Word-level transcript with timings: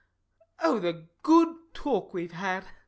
Oh, 0.63 0.79
the 0.79 1.07
good 1.21 1.55
talk 1.75 2.11
we've 2.11 2.31
had! 2.31 2.65